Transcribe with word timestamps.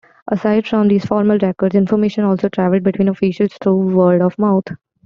Aside 0.27 0.65
from 0.67 0.87
these 0.87 1.05
formal 1.05 1.37
records, 1.37 1.75
information 1.75 2.23
also 2.23 2.49
travelled 2.49 2.81
between 2.81 3.07
officials 3.07 3.53
through 3.61 3.95
word 3.95 4.23
of 4.23 4.35
mouth. 4.39 4.65